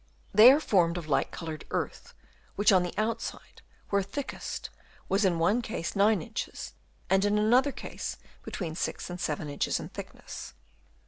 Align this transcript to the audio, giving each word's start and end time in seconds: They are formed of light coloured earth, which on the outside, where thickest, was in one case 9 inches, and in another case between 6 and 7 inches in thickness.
They 0.33 0.51
are 0.51 0.59
formed 0.59 0.97
of 0.97 1.07
light 1.07 1.29
coloured 1.29 1.63
earth, 1.69 2.15
which 2.55 2.71
on 2.71 2.81
the 2.81 2.95
outside, 2.97 3.61
where 3.91 4.01
thickest, 4.01 4.71
was 5.07 5.23
in 5.25 5.37
one 5.37 5.61
case 5.61 5.95
9 5.95 6.23
inches, 6.23 6.73
and 7.07 7.23
in 7.23 7.37
another 7.37 7.71
case 7.71 8.17
between 8.41 8.73
6 8.73 9.11
and 9.11 9.21
7 9.21 9.47
inches 9.47 9.79
in 9.79 9.89
thickness. 9.89 10.55